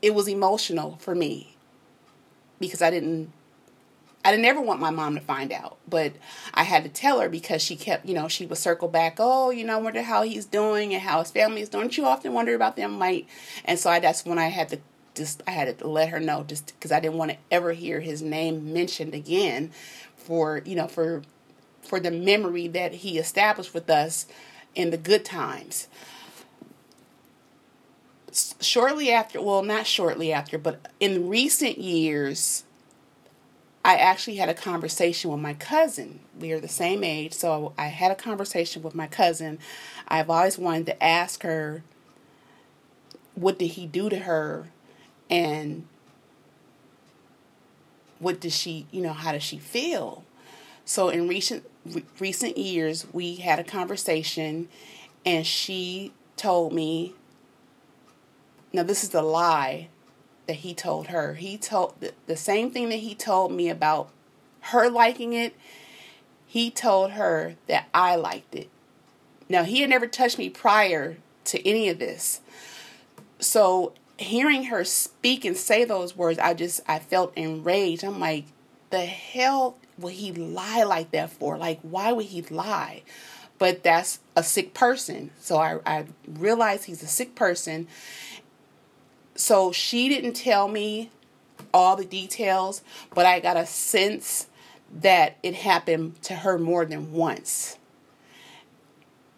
it 0.00 0.14
was 0.14 0.28
emotional 0.28 0.96
for 1.00 1.14
me 1.14 1.54
because 2.60 2.82
I 2.82 2.90
didn't 2.90 3.32
I 4.24 4.30
didn't 4.30 4.44
ever 4.46 4.60
want 4.60 4.80
my 4.80 4.90
mom 4.90 5.16
to 5.16 5.20
find 5.20 5.52
out, 5.52 5.78
but 5.88 6.12
I 6.54 6.62
had 6.62 6.84
to 6.84 6.88
tell 6.88 7.20
her 7.20 7.28
because 7.28 7.60
she 7.60 7.74
kept, 7.74 8.06
you 8.06 8.14
know, 8.14 8.28
she 8.28 8.46
would 8.46 8.58
circle 8.58 8.88
back, 8.88 9.16
oh, 9.18 9.50
you 9.50 9.64
know, 9.64 9.74
I 9.74 9.80
wonder 9.80 10.02
how 10.02 10.22
he's 10.22 10.44
doing 10.44 10.94
and 10.94 11.02
how 11.02 11.18
his 11.20 11.32
family 11.32 11.60
is 11.60 11.68
doing. 11.68 11.90
You 11.92 12.06
often 12.06 12.32
wonder 12.32 12.54
about 12.54 12.76
them, 12.76 12.92
Mike. 12.98 13.26
And 13.64 13.78
so 13.78 13.90
I, 13.90 13.98
that's 13.98 14.24
when 14.24 14.38
I 14.38 14.46
had 14.46 14.68
to 14.68 14.78
just, 15.14 15.42
I 15.46 15.50
had 15.50 15.76
to 15.76 15.88
let 15.88 16.10
her 16.10 16.20
know 16.20 16.44
just 16.44 16.68
because 16.68 16.92
I 16.92 17.00
didn't 17.00 17.18
want 17.18 17.32
to 17.32 17.36
ever 17.50 17.72
hear 17.72 18.00
his 18.00 18.22
name 18.22 18.72
mentioned 18.72 19.12
again 19.12 19.72
for, 20.16 20.62
you 20.64 20.76
know, 20.76 20.86
for, 20.86 21.22
for 21.82 21.98
the 21.98 22.12
memory 22.12 22.68
that 22.68 22.94
he 22.94 23.18
established 23.18 23.74
with 23.74 23.90
us 23.90 24.26
in 24.74 24.90
the 24.90 24.96
good 24.96 25.24
times 25.24 25.88
shortly 28.60 29.10
after, 29.10 29.42
well, 29.42 29.62
not 29.62 29.86
shortly 29.86 30.32
after, 30.32 30.58
but 30.58 30.88
in 31.00 31.28
recent 31.28 31.78
years, 31.78 32.64
I 33.84 33.96
actually 33.96 34.36
had 34.36 34.48
a 34.48 34.54
conversation 34.54 35.30
with 35.30 35.40
my 35.40 35.54
cousin. 35.54 36.20
We 36.38 36.52
are 36.52 36.60
the 36.60 36.68
same 36.68 37.02
age, 37.02 37.32
so 37.32 37.72
I 37.76 37.86
had 37.86 38.12
a 38.12 38.14
conversation 38.14 38.82
with 38.82 38.94
my 38.94 39.08
cousin. 39.08 39.58
I've 40.06 40.30
always 40.30 40.56
wanted 40.56 40.86
to 40.86 41.02
ask 41.02 41.42
her, 41.42 41.82
what 43.34 43.58
did 43.58 43.68
he 43.72 43.86
do 43.86 44.08
to 44.08 44.20
her? 44.20 44.68
And 45.28 45.88
what 48.18 48.40
does 48.40 48.56
she, 48.56 48.86
you 48.92 49.02
know, 49.02 49.12
how 49.12 49.32
does 49.32 49.42
she 49.42 49.58
feel? 49.58 50.24
So 50.84 51.08
in 51.08 51.26
recent 51.26 51.64
recent 52.20 52.56
years, 52.56 53.06
we 53.12 53.36
had 53.36 53.58
a 53.58 53.64
conversation, 53.64 54.68
and 55.26 55.44
she 55.44 56.12
told 56.36 56.72
me 56.72 57.14
now, 58.72 58.82
this 58.82 59.04
is 59.04 59.14
a 59.14 59.22
lie 59.22 59.88
that 60.46 60.56
he 60.56 60.74
told 60.74 61.08
her. 61.08 61.34
He 61.34 61.56
told 61.56 61.94
the, 62.00 62.12
the 62.26 62.36
same 62.36 62.70
thing 62.70 62.88
that 62.88 62.96
he 62.96 63.14
told 63.14 63.52
me 63.52 63.68
about 63.68 64.10
her 64.60 64.88
liking 64.90 65.32
it. 65.32 65.54
He 66.46 66.70
told 66.70 67.12
her 67.12 67.54
that 67.66 67.88
I 67.94 68.16
liked 68.16 68.54
it. 68.54 68.68
Now, 69.48 69.64
he 69.64 69.80
had 69.80 69.90
never 69.90 70.06
touched 70.06 70.38
me 70.38 70.48
prior 70.48 71.16
to 71.44 71.68
any 71.68 71.88
of 71.88 71.98
this. 71.98 72.40
So, 73.38 73.92
hearing 74.18 74.64
her 74.64 74.84
speak 74.84 75.44
and 75.44 75.56
say 75.56 75.84
those 75.84 76.16
words, 76.16 76.38
I 76.38 76.54
just 76.54 76.80
I 76.86 76.98
felt 76.98 77.32
enraged. 77.36 78.04
I'm 78.04 78.20
like, 78.20 78.44
the 78.90 79.04
hell 79.04 79.76
would 79.98 80.14
he 80.14 80.32
lie 80.32 80.84
like 80.84 81.10
that 81.12 81.30
for? 81.30 81.56
Like, 81.56 81.80
why 81.82 82.12
would 82.12 82.26
he 82.26 82.42
lie? 82.42 83.02
But 83.58 83.82
that's 83.82 84.20
a 84.36 84.42
sick 84.42 84.74
person. 84.74 85.30
So 85.40 85.58
I, 85.58 85.78
I 85.86 86.04
realized 86.26 86.84
he's 86.84 87.02
a 87.02 87.08
sick 87.08 87.34
person 87.34 87.86
so 89.34 89.72
she 89.72 90.08
didn't 90.08 90.34
tell 90.34 90.68
me 90.68 91.10
all 91.72 91.96
the 91.96 92.04
details, 92.04 92.82
but 93.14 93.26
I 93.26 93.40
got 93.40 93.56
a 93.56 93.66
sense 93.66 94.46
that 94.92 95.36
it 95.42 95.54
happened 95.54 96.20
to 96.22 96.34
her 96.36 96.58
more 96.58 96.84
than 96.84 97.12
once. 97.12 97.78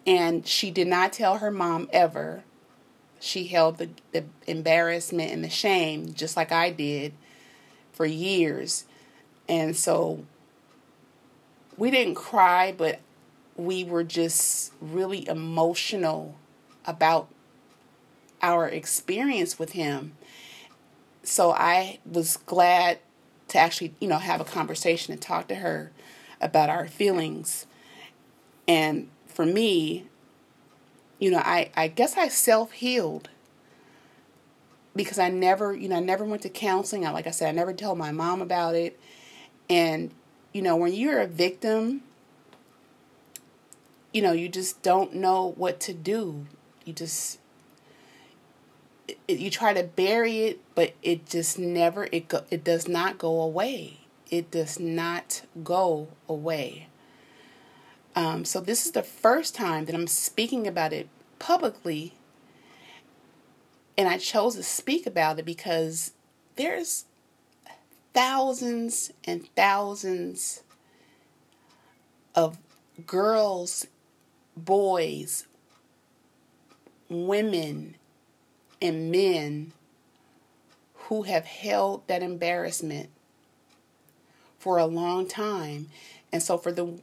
And 0.05 0.45
she 0.45 0.69
did 0.69 0.87
not 0.87 1.13
tell 1.13 1.37
her 1.37 1.49
mom 1.49 1.89
ever. 1.91 2.43
She 3.19 3.47
held 3.47 3.77
the, 3.77 3.89
the 4.11 4.25
embarrassment 4.45 5.31
and 5.31 5.43
the 5.43 5.49
shame, 5.49 6.13
just 6.13 6.35
like 6.35 6.51
I 6.51 6.69
did, 6.69 7.13
for 7.93 8.05
years. 8.05 8.85
And 9.47 9.75
so 9.75 10.25
we 11.77 11.89
didn't 11.89 12.15
cry, 12.15 12.73
but 12.77 12.99
we 13.55 13.83
were 13.83 14.03
just 14.03 14.73
really 14.81 15.27
emotional 15.27 16.35
about 16.85 17.27
our 18.45 18.69
experience 18.69 19.57
with 19.57 19.71
him. 19.71 20.13
So 21.23 21.51
I 21.51 21.97
was 22.05 22.37
glad 22.37 22.99
to 23.47 23.57
actually, 23.57 23.95
you 23.99 24.07
know, 24.07 24.19
have 24.19 24.39
a 24.39 24.45
conversation 24.45 25.11
and 25.11 25.21
talk 25.21 25.47
to 25.47 25.55
her 25.55 25.91
about 26.39 26.69
our 26.69 26.87
feelings. 26.87 27.65
And 28.67 29.09
for 29.25 29.45
me, 29.45 30.05
you 31.17 31.31
know, 31.31 31.39
I, 31.39 31.71
I 31.75 31.87
guess 31.87 32.17
I 32.17 32.27
self 32.27 32.71
healed 32.73 33.29
because 34.95 35.17
I 35.17 35.29
never, 35.29 35.75
you 35.75 35.89
know, 35.89 35.97
I 35.97 36.01
never 36.01 36.23
went 36.23 36.43
to 36.43 36.49
counseling. 36.49 37.05
I, 37.05 37.11
like 37.11 37.25
I 37.25 37.31
said, 37.31 37.49
I 37.49 37.51
never 37.51 37.73
told 37.73 37.97
my 37.97 38.11
mom 38.11 38.41
about 38.41 38.75
it. 38.75 38.99
And, 39.67 40.11
you 40.53 40.61
know, 40.61 40.75
when 40.75 40.93
you're 40.93 41.19
a 41.19 41.27
victim, 41.27 42.03
you 44.13 44.21
know, 44.21 44.33
you 44.33 44.49
just 44.49 44.83
don't 44.83 45.15
know 45.15 45.53
what 45.57 45.79
to 45.81 45.93
do. 45.93 46.45
You 46.85 46.93
just, 46.93 47.39
it, 49.07 49.17
you 49.27 49.49
try 49.49 49.73
to 49.73 49.83
bury 49.83 50.39
it, 50.41 50.59
but 50.75 50.93
it 51.01 51.25
just 51.25 51.59
never 51.59 52.07
it 52.11 52.27
go, 52.27 52.43
it 52.49 52.63
does 52.63 52.87
not 52.87 53.17
go 53.17 53.41
away. 53.41 53.99
It 54.29 54.51
does 54.51 54.79
not 54.79 55.43
go 55.63 56.07
away. 56.27 56.87
Um, 58.15 58.45
so 58.45 58.61
this 58.61 58.85
is 58.85 58.93
the 58.93 59.03
first 59.03 59.55
time 59.55 59.85
that 59.85 59.95
I'm 59.95 60.07
speaking 60.07 60.67
about 60.67 60.93
it 60.93 61.09
publicly, 61.37 62.13
and 63.97 64.07
I 64.07 64.17
chose 64.17 64.55
to 64.55 64.63
speak 64.63 65.05
about 65.05 65.37
it 65.37 65.45
because 65.45 66.13
there's 66.55 67.05
thousands 68.13 69.11
and 69.25 69.47
thousands 69.55 70.63
of 72.33 72.57
girls, 73.05 73.87
boys, 74.55 75.45
women, 77.09 77.95
and 78.85 79.11
men 79.11 79.71
who 80.93 81.23
have 81.23 81.45
held 81.45 82.07
that 82.07 82.23
embarrassment 82.23 83.09
for 84.57 84.77
a 84.77 84.85
long 84.85 85.27
time. 85.27 85.87
And 86.31 86.41
so 86.41 86.57
for 86.57 86.71
the 86.71 86.99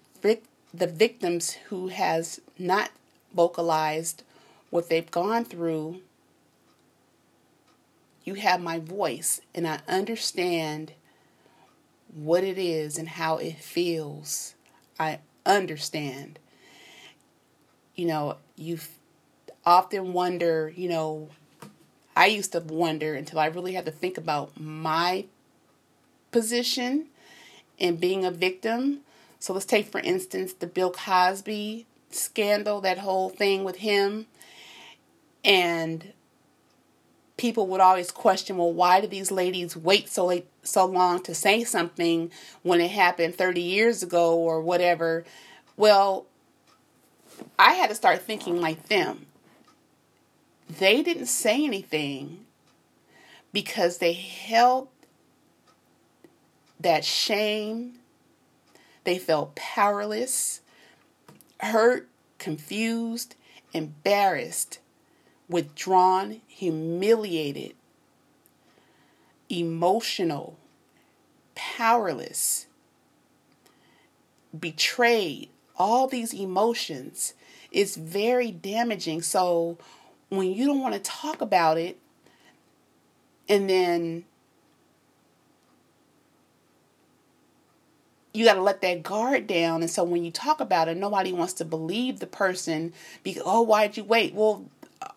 the 0.75 0.87
victims 0.87 1.53
who 1.69 1.89
has 1.89 2.41
not 2.59 2.91
vocalized 3.35 4.23
what 4.71 4.89
they've 4.89 5.11
gone 5.11 5.45
through, 5.45 6.01
you 8.25 8.35
have 8.35 8.61
my 8.61 8.79
voice 8.79 9.41
and 9.55 9.67
I 9.69 9.81
understand 9.87 10.93
what 12.15 12.43
it 12.43 12.57
is 12.57 12.97
and 12.97 13.09
how 13.09 13.37
it 13.37 13.57
feels. 13.57 14.55
I 14.99 15.19
understand. 15.45 16.39
You 17.95 18.07
know, 18.07 18.37
you 18.57 18.79
often 19.67 20.13
wonder, 20.13 20.73
you 20.75 20.89
know, 20.89 21.29
I 22.15 22.27
used 22.27 22.53
to 22.53 22.61
wonder 22.61 23.15
until 23.15 23.39
I 23.39 23.47
really 23.47 23.73
had 23.73 23.87
to 23.87 23.91
think 23.91 24.19
about 24.19 24.59
my 24.61 25.27
position 26.31 27.07
in 27.79 27.97
being 27.97 28.25
a 28.25 28.31
victim. 28.31 29.01
So 29.39 29.53
let's 29.53 29.67
take, 29.67 29.87
for 29.87 30.01
instance, 30.01 30.53
the 30.53 30.67
Bill 30.67 30.91
Cosby 30.91 31.87
scandal, 32.11 32.81
that 32.83 32.99
whole 32.99 33.31
thing 33.31 33.65
with 33.65 33.77
him. 33.77 34.27
And 35.45 36.13
people 37.37 37.67
would 37.67 37.81
always 37.81 38.11
question, 38.11 38.59
well, 38.59 38.73
why 38.73 39.01
did 39.01 39.11
these 39.11 39.31
ladies 39.31 39.77
wait 39.77 40.09
so 40.09 40.27
late, 40.27 40.47
so 40.63 40.85
long 40.85 41.23
to 41.23 41.35
say 41.35 41.65
something 41.65 42.31
when 42.63 42.81
it 42.81 42.91
happened 42.91 43.35
30 43.35 43.61
years 43.61 44.03
ago 44.03 44.37
or 44.37 44.61
whatever? 44.61 45.25
Well, 45.77 46.27
I 47.59 47.73
had 47.73 47.89
to 47.89 47.97
start 47.97 48.23
thinking 48.23 48.61
like 48.61 48.89
them 48.89 49.27
they 50.79 51.03
didn't 51.03 51.27
say 51.27 51.65
anything 51.65 52.47
because 53.53 53.99
they 53.99 54.13
held 54.13 54.89
that 56.81 57.05
shame. 57.05 57.95
They 59.05 59.19
felt 59.19 59.55
powerless, 59.55 60.61
hurt, 61.61 62.09
confused, 62.39 63.35
embarrassed, 63.73 64.79
withdrawn, 65.49 66.41
humiliated, 66.47 67.75
emotional, 69.49 70.59
powerless, 71.55 72.67
betrayed, 74.59 75.49
all 75.77 76.07
these 76.07 76.33
emotions 76.33 77.35
is 77.71 77.97
very 77.97 78.51
damaging. 78.51 79.23
So 79.23 79.79
when 80.37 80.53
you 80.53 80.67
don't 80.67 80.81
want 80.81 80.95
to 80.95 81.01
talk 81.01 81.43
about 81.43 81.77
it, 81.77 81.99
and 83.49 83.69
then 83.69 84.25
you 88.33 88.47
got 88.47 88.55
to 88.55 88.63
let 88.63 88.81
that 88.81 89.03
guard 89.03 89.47
down. 89.47 89.83
And 89.83 89.91
so 89.91 90.05
when 90.05 90.25
you 90.25 90.31
talk 90.31 90.61
about 90.61 90.89
it, 90.89 90.97
nobody 90.97 91.33
wants 91.33 91.53
to 91.55 91.67
believe 91.67 92.19
the 92.19 92.27
person 92.27 92.95
because, 93.23 93.43
oh, 93.45 93.61
why'd 93.61 93.99
you 93.99 94.05
wait? 94.05 94.33
Well, 94.33 94.65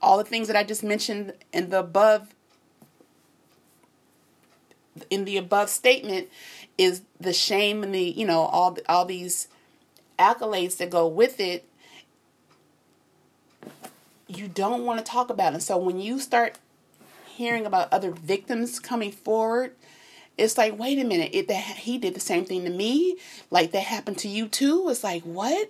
all 0.01 0.17
the 0.17 0.25
things 0.25 0.47
that 0.47 0.57
I 0.57 0.63
just 0.63 0.83
mentioned 0.83 1.33
in 1.53 1.69
the 1.69 1.79
above 1.79 2.27
in 5.09 5.25
the 5.25 5.37
above 5.37 5.69
statement 5.69 6.29
is 6.77 7.01
the 7.19 7.33
shame 7.33 7.83
and 7.83 7.93
the 7.93 8.01
you 8.01 8.25
know 8.25 8.41
all 8.41 8.77
all 8.87 9.05
these 9.05 9.49
accolades 10.17 10.77
that 10.77 10.89
go 10.89 11.05
with 11.05 11.39
it 11.39 11.67
you 14.27 14.47
don't 14.47 14.85
want 14.85 15.03
to 15.03 15.11
talk 15.11 15.29
about 15.29 15.53
it 15.53 15.61
so 15.61 15.77
when 15.77 15.99
you 15.99 16.19
start 16.19 16.57
hearing 17.25 17.65
about 17.65 17.91
other 17.91 18.11
victims 18.11 18.79
coming 18.79 19.11
forward 19.11 19.75
it's 20.37 20.57
like 20.57 20.77
wait 20.77 20.99
a 20.99 21.03
minute 21.03 21.31
it 21.33 21.47
that 21.47 21.63
he 21.63 21.97
did 21.97 22.13
the 22.13 22.19
same 22.19 22.45
thing 22.45 22.63
to 22.65 22.69
me 22.69 23.17
like 23.49 23.71
that 23.71 23.83
happened 23.83 24.17
to 24.19 24.27
you 24.27 24.47
too? 24.47 24.87
It's 24.89 25.03
like 25.03 25.23
what? 25.23 25.69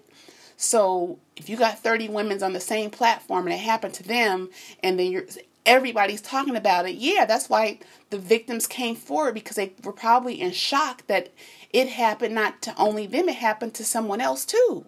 So 0.57 1.19
if 1.35 1.49
you 1.49 1.57
got 1.57 1.79
30 1.79 2.09
women's 2.09 2.43
on 2.43 2.53
the 2.53 2.59
same 2.59 2.89
platform 2.89 3.45
and 3.45 3.53
it 3.53 3.59
happened 3.59 3.93
to 3.95 4.03
them 4.03 4.49
and 4.81 4.99
then 4.99 5.11
you're 5.11 5.25
everybody's 5.65 6.21
talking 6.21 6.55
about 6.55 6.87
it 6.87 6.93
yeah 6.93 7.25
that's 7.25 7.49
why 7.49 7.79
the 8.11 8.19
victims 8.19 8.67
came 8.67 8.95
forward 8.95 9.33
because 9.33 9.55
they 9.55 9.73
were 9.83 9.91
probably 9.91 10.39
in 10.39 10.51
shock 10.51 11.05
that 11.07 11.33
it 11.71 11.87
happened 11.87 12.35
not 12.35 12.61
to 12.61 12.71
only 12.77 13.07
them 13.07 13.27
it 13.27 13.35
happened 13.35 13.73
to 13.73 13.83
someone 13.83 14.21
else 14.21 14.45
too 14.45 14.85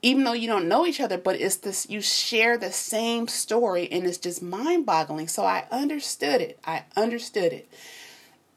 even 0.00 0.24
though 0.24 0.32
you 0.32 0.46
don't 0.46 0.68
know 0.68 0.86
each 0.86 1.00
other 1.00 1.18
but 1.18 1.40
it's 1.40 1.56
this 1.56 1.88
you 1.90 2.00
share 2.00 2.56
the 2.56 2.70
same 2.70 3.26
story 3.26 3.90
and 3.90 4.06
it's 4.06 4.18
just 4.18 4.42
mind-boggling. 4.42 5.28
So 5.28 5.44
i 5.44 5.64
understood 5.70 6.40
it. 6.40 6.58
I 6.64 6.84
understood 6.96 7.52
it. 7.52 7.68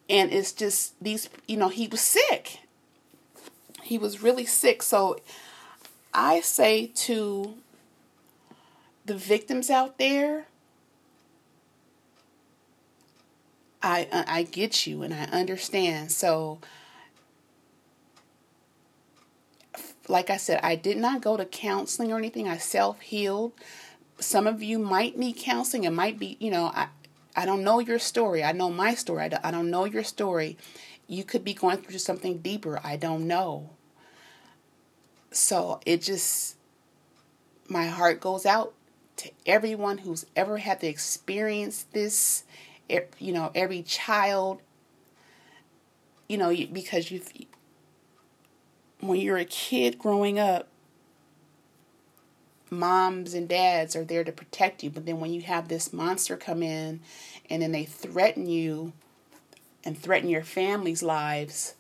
And 0.09 0.31
it's 0.31 0.51
just 0.51 0.93
these 1.01 1.29
you 1.47 1.57
know 1.57 1.69
he 1.69 1.87
was 1.87 2.01
sick. 2.01 2.59
He 3.81 3.97
was 3.97 4.21
really 4.21 4.45
sick. 4.45 4.83
So 4.83 5.19
i 6.13 6.41
say 6.41 6.87
to 6.87 7.55
the 9.05 9.15
victims 9.15 9.69
out 9.69 9.97
there 9.97 10.45
i 13.81 14.25
i 14.27 14.43
get 14.43 14.85
you 14.85 15.01
and 15.01 15.13
i 15.13 15.23
understand. 15.25 16.11
So 16.11 16.59
like 20.07 20.29
i 20.29 20.37
said 20.37 20.59
i 20.63 20.75
did 20.75 20.97
not 20.97 21.21
go 21.21 21.37
to 21.37 21.45
counseling 21.45 22.11
or 22.11 22.17
anything 22.17 22.47
i 22.47 22.57
self-healed 22.57 23.53
some 24.19 24.47
of 24.47 24.61
you 24.61 24.77
might 24.77 25.17
need 25.17 25.33
counseling 25.33 25.83
it 25.83 25.91
might 25.91 26.19
be 26.19 26.37
you 26.39 26.51
know 26.51 26.71
i 26.73 26.87
I 27.35 27.45
don't 27.45 27.63
know 27.63 27.79
your 27.79 27.99
story. 27.99 28.43
I 28.43 28.51
know 28.51 28.69
my 28.69 28.93
story. 28.93 29.23
I 29.23 29.29
don't, 29.29 29.45
I 29.45 29.51
don't 29.51 29.69
know 29.69 29.85
your 29.85 30.03
story. 30.03 30.57
You 31.07 31.23
could 31.23 31.43
be 31.43 31.53
going 31.53 31.77
through 31.77 31.99
something 31.99 32.39
deeper. 32.39 32.79
I 32.83 32.97
don't 32.97 33.27
know. 33.27 33.71
So 35.31 35.79
it 35.85 36.01
just, 36.01 36.57
my 37.67 37.87
heart 37.87 38.19
goes 38.19 38.45
out 38.45 38.73
to 39.17 39.31
everyone 39.45 39.99
who's 39.99 40.25
ever 40.35 40.57
had 40.57 40.81
to 40.81 40.87
experience 40.87 41.85
this. 41.93 42.43
You 43.19 43.31
know, 43.31 43.51
every 43.55 43.83
child, 43.83 44.61
you 46.27 46.37
know, 46.37 46.53
because 46.71 47.09
you, 47.09 47.21
when 49.01 49.19
you're 49.19 49.37
a 49.37 49.45
kid 49.45 49.99
growing 49.99 50.39
up, 50.39 50.67
moms 52.69 53.33
and 53.33 53.49
dads 53.49 53.95
are 53.95 54.05
there 54.05 54.23
to 54.23 54.31
protect 54.31 54.83
you. 54.83 54.89
But 54.89 55.05
then 55.05 55.19
when 55.19 55.33
you 55.33 55.41
have 55.41 55.67
this 55.67 55.91
monster 55.91 56.37
come 56.37 56.63
in 56.63 57.01
and 57.49 57.61
then 57.61 57.71
they 57.71 57.83
threaten 57.83 58.47
you 58.47 58.93
and 59.83 59.97
threaten 59.97 60.29
your 60.29 60.43
family's 60.43 61.03
lives, 61.03 61.75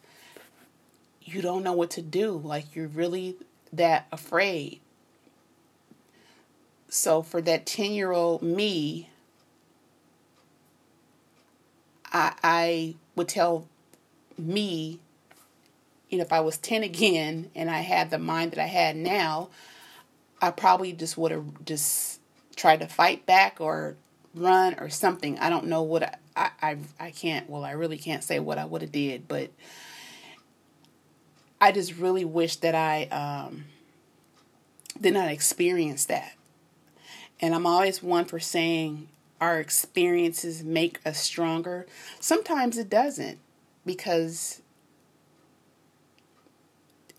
you 1.23 1.41
don't 1.41 1.63
know 1.63 1.73
what 1.73 1.91
to 1.91 2.01
do. 2.01 2.31
Like 2.31 2.75
you're 2.75 2.87
really 2.87 3.37
that 3.71 4.07
afraid. 4.11 4.81
So 6.89 7.21
for 7.21 7.41
that 7.41 7.65
10 7.65 7.93
year 7.93 8.11
old 8.11 8.41
me, 8.41 9.09
I, 12.11 12.33
I 12.43 12.95
would 13.15 13.29
tell 13.29 13.67
me, 14.37 14.99
you 16.11 16.17
know, 16.17 16.23
if 16.23 16.33
I 16.33 16.41
was 16.41 16.57
10 16.57 16.83
again 16.83 17.49
and 17.55 17.71
I 17.71 17.79
had 17.79 18.11
the 18.11 18.19
mind 18.19 18.51
that 18.51 18.59
I 18.59 18.67
had 18.67 18.95
now, 18.95 19.49
I 20.41 20.51
probably 20.51 20.91
just 20.91 21.17
would 21.17 21.31
have 21.31 21.65
just 21.65 22.19
tried 22.55 22.81
to 22.81 22.87
fight 22.87 23.25
back 23.25 23.61
or 23.61 23.95
run 24.35 24.77
or 24.77 24.89
something. 24.89 25.39
I 25.39 25.49
don't 25.49 25.65
know 25.65 25.81
what 25.81 26.03
I, 26.03 26.17
I, 26.35 26.49
I, 26.61 26.77
I 26.99 27.11
can't, 27.11 27.49
well, 27.49 27.63
I 27.63 27.71
really 27.71 27.97
can't 27.97 28.23
say 28.23 28.39
what 28.39 28.57
I 28.57 28.65
would 28.65 28.81
have 28.81 28.91
did, 28.91 29.27
but 29.27 29.51
I 31.61 31.71
just 31.71 31.95
really 31.95 32.25
wish 32.25 32.57
that 32.57 32.75
I 32.75 33.05
um, 33.05 33.65
did 34.99 35.13
not 35.13 35.29
experience 35.29 36.05
that. 36.05 36.33
And 37.39 37.55
I'm 37.55 37.65
always 37.65 38.03
one 38.03 38.25
for 38.25 38.39
saying 38.39 39.07
our 39.39 39.59
experiences 39.59 40.61
make 40.63 40.99
us 41.05 41.19
stronger. 41.19 41.87
Sometimes 42.19 42.77
it 42.77 42.89
doesn't 42.89 43.39
because 43.85 44.60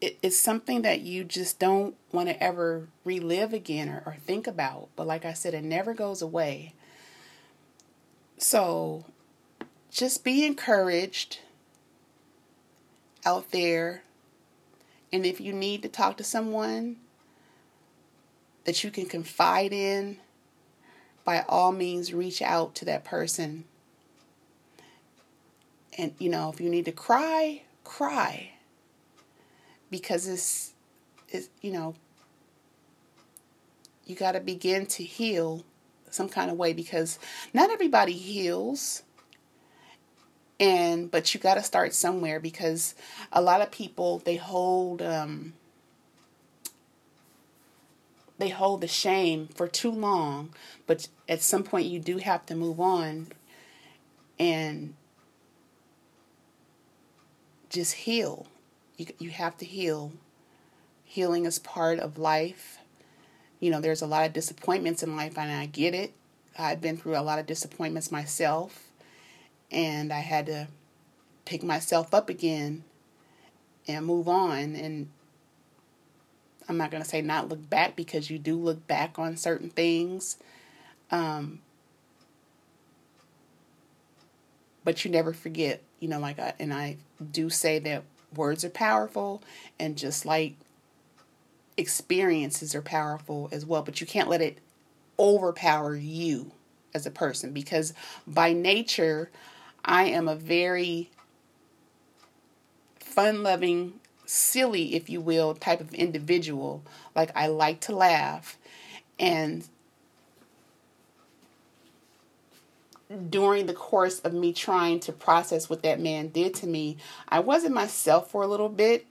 it, 0.02 0.18
it's 0.20 0.36
something 0.36 0.82
that 0.82 1.00
you 1.00 1.22
just 1.22 1.60
don't 1.60 1.94
want 2.10 2.28
to 2.28 2.42
ever 2.42 2.88
relive 3.04 3.54
again 3.54 3.88
or, 3.88 4.02
or 4.04 4.16
think 4.16 4.48
about. 4.48 4.88
But 4.96 5.06
like 5.06 5.24
I 5.24 5.32
said, 5.32 5.54
it 5.54 5.62
never 5.62 5.94
goes 5.94 6.20
away. 6.20 6.74
So 8.36 9.04
just 9.90 10.24
be 10.24 10.44
encouraged 10.44 11.38
out 13.24 13.52
there. 13.52 14.02
And 15.12 15.24
if 15.24 15.40
you 15.40 15.52
need 15.52 15.82
to 15.82 15.88
talk 15.88 16.16
to 16.16 16.24
someone 16.24 16.96
that 18.64 18.82
you 18.82 18.90
can 18.90 19.06
confide 19.06 19.72
in, 19.72 20.16
by 21.24 21.44
all 21.48 21.70
means, 21.70 22.12
reach 22.12 22.42
out 22.42 22.74
to 22.74 22.84
that 22.86 23.04
person. 23.04 23.64
And, 25.96 26.14
you 26.18 26.28
know, 26.28 26.50
if 26.50 26.60
you 26.60 26.68
need 26.68 26.86
to 26.86 26.92
cry, 26.92 27.62
cry 27.84 28.51
because 29.92 30.26
it's, 30.26 30.72
it's 31.28 31.48
you 31.60 31.70
know, 31.70 31.94
you 34.04 34.16
got 34.16 34.32
to 34.32 34.40
begin 34.40 34.86
to 34.86 35.04
heal 35.04 35.64
some 36.10 36.28
kind 36.28 36.50
of 36.50 36.56
way 36.56 36.72
because 36.72 37.18
not 37.54 37.70
everybody 37.70 38.12
heals 38.12 39.02
and 40.58 41.10
but 41.10 41.32
you 41.32 41.40
got 41.40 41.54
to 41.54 41.62
start 41.62 41.94
somewhere 41.94 42.38
because 42.38 42.94
a 43.32 43.40
lot 43.40 43.60
of 43.60 43.70
people 43.70 44.18
they 44.24 44.36
hold 44.36 45.00
um, 45.00 45.54
they 48.38 48.48
hold 48.48 48.80
the 48.80 48.88
shame 48.88 49.48
for 49.54 49.66
too 49.66 49.90
long 49.90 50.52
but 50.86 51.08
at 51.28 51.40
some 51.40 51.62
point 51.62 51.86
you 51.86 51.98
do 51.98 52.18
have 52.18 52.44
to 52.44 52.54
move 52.54 52.78
on 52.78 53.28
and 54.38 54.94
just 57.70 57.94
heal 57.94 58.46
you, 58.96 59.06
you 59.18 59.30
have 59.30 59.56
to 59.58 59.64
heal. 59.64 60.12
Healing 61.04 61.44
is 61.44 61.58
part 61.58 61.98
of 61.98 62.18
life. 62.18 62.78
You 63.60 63.70
know, 63.70 63.80
there's 63.80 64.02
a 64.02 64.06
lot 64.06 64.26
of 64.26 64.32
disappointments 64.32 65.02
in 65.02 65.16
life, 65.16 65.38
and 65.38 65.50
I 65.50 65.66
get 65.66 65.94
it. 65.94 66.12
I've 66.58 66.80
been 66.80 66.96
through 66.96 67.16
a 67.16 67.22
lot 67.22 67.38
of 67.38 67.46
disappointments 67.46 68.12
myself, 68.12 68.90
and 69.70 70.12
I 70.12 70.20
had 70.20 70.46
to 70.46 70.68
pick 71.44 71.62
myself 71.62 72.12
up 72.12 72.28
again 72.28 72.84
and 73.86 74.06
move 74.06 74.28
on. 74.28 74.74
And 74.74 75.08
I'm 76.68 76.76
not 76.76 76.90
going 76.90 77.02
to 77.02 77.08
say 77.08 77.22
not 77.22 77.48
look 77.48 77.68
back 77.68 77.96
because 77.96 78.30
you 78.30 78.38
do 78.38 78.56
look 78.56 78.86
back 78.86 79.18
on 79.18 79.36
certain 79.36 79.70
things. 79.70 80.38
Um, 81.10 81.60
but 84.84 85.04
you 85.04 85.10
never 85.10 85.32
forget, 85.32 85.82
you 86.00 86.08
know, 86.08 86.18
like 86.18 86.38
I, 86.38 86.54
and 86.58 86.72
I 86.72 86.96
do 87.30 87.50
say 87.50 87.78
that 87.80 88.02
words 88.36 88.64
are 88.64 88.70
powerful, 88.70 89.42
and 89.78 89.96
just 89.96 90.24
like 90.26 90.54
experiences 91.76 92.74
are 92.74 92.82
powerful 92.82 93.48
as 93.52 93.64
well, 93.64 93.82
but 93.82 94.00
you 94.00 94.06
can't 94.06 94.28
let 94.28 94.42
it 94.42 94.58
overpower 95.18 95.94
you 95.96 96.52
as 96.94 97.06
a 97.06 97.10
person 97.10 97.52
because 97.52 97.94
by 98.26 98.52
nature, 98.52 99.30
I 99.84 100.04
am 100.04 100.28
a 100.28 100.36
very 100.36 101.10
fun 103.00 103.42
loving, 103.42 103.94
silly, 104.26 104.94
if 104.94 105.10
you 105.10 105.20
will, 105.20 105.54
type 105.54 105.80
of 105.80 105.94
individual. 105.94 106.82
Like, 107.14 107.30
I 107.34 107.46
like 107.46 107.80
to 107.82 107.94
laugh. 107.94 108.58
And 109.18 109.66
during 113.30 113.66
the 113.66 113.74
course 113.74 114.20
of 114.20 114.32
me 114.32 114.52
trying 114.52 115.00
to 115.00 115.12
process 115.12 115.68
what 115.68 115.82
that 115.82 116.00
man 116.00 116.28
did 116.28 116.54
to 116.54 116.66
me, 116.66 116.96
I 117.28 117.40
wasn't 117.40 117.74
myself 117.74 118.30
for 118.30 118.42
a 118.42 118.46
little 118.46 118.68
bit. 118.68 119.06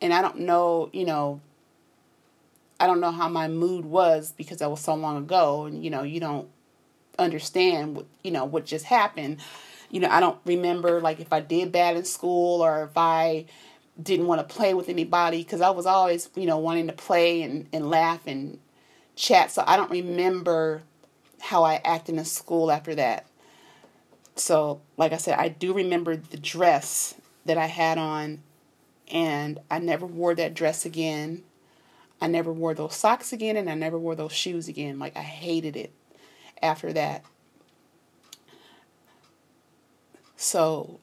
And 0.00 0.12
I 0.12 0.22
don't 0.22 0.40
know, 0.40 0.90
you 0.92 1.04
know, 1.04 1.40
I 2.80 2.86
don't 2.86 3.00
know 3.00 3.10
how 3.10 3.28
my 3.28 3.48
mood 3.48 3.84
was 3.84 4.32
because 4.36 4.58
that 4.58 4.70
was 4.70 4.80
so 4.80 4.94
long 4.94 5.16
ago. 5.16 5.64
And, 5.64 5.82
you 5.82 5.90
know, 5.90 6.02
you 6.02 6.20
don't 6.20 6.48
understand 7.18 7.96
what, 7.96 8.06
you 8.22 8.30
know, 8.30 8.44
what 8.44 8.64
just 8.64 8.84
happened. 8.84 9.38
You 9.90 10.00
know, 10.00 10.08
I 10.08 10.20
don't 10.20 10.38
remember 10.44 11.00
like 11.00 11.18
if 11.18 11.32
I 11.32 11.40
did 11.40 11.72
bad 11.72 11.96
in 11.96 12.04
school 12.04 12.62
or 12.62 12.84
if 12.84 12.96
I 12.96 13.46
didn't 14.00 14.26
want 14.26 14.46
to 14.46 14.54
play 14.54 14.74
with 14.74 14.88
anybody 14.88 15.42
because 15.42 15.60
I 15.60 15.70
was 15.70 15.86
always, 15.86 16.30
you 16.36 16.46
know, 16.46 16.58
wanting 16.58 16.86
to 16.86 16.92
play 16.92 17.42
and, 17.42 17.66
and 17.72 17.90
laugh 17.90 18.20
and 18.26 18.58
chat. 19.16 19.50
So 19.50 19.64
I 19.66 19.76
don't 19.76 19.90
remember 19.90 20.82
how 21.40 21.64
I 21.64 21.80
acted 21.84 22.14
in 22.14 22.18
a 22.20 22.24
school 22.24 22.70
after 22.70 22.94
that. 22.94 23.26
So, 24.36 24.80
like 24.96 25.12
I 25.12 25.16
said, 25.16 25.38
I 25.38 25.48
do 25.48 25.72
remember 25.72 26.16
the 26.16 26.36
dress 26.36 27.14
that 27.44 27.58
I 27.58 27.66
had 27.66 27.98
on, 27.98 28.42
and 29.10 29.60
I 29.70 29.78
never 29.78 30.06
wore 30.06 30.34
that 30.34 30.54
dress 30.54 30.84
again. 30.84 31.42
I 32.20 32.26
never 32.26 32.52
wore 32.52 32.74
those 32.74 32.94
socks 32.94 33.32
again, 33.32 33.56
and 33.56 33.70
I 33.70 33.74
never 33.74 33.98
wore 33.98 34.14
those 34.14 34.32
shoes 34.32 34.68
again. 34.68 34.98
Like, 34.98 35.16
I 35.16 35.22
hated 35.22 35.76
it 35.76 35.92
after 36.62 36.92
that. 36.92 37.24
So, 40.36 41.00